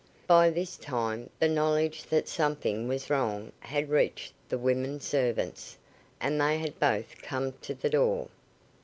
[0.25, 5.77] By this time, the knowledge that something was wrong had reached the women servants,
[6.19, 8.27] and they had both come to the door.